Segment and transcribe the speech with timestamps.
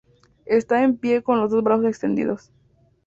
[0.47, 2.51] Está en pie con los dos brazos extendidos.